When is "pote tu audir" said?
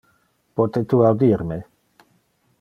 0.59-1.45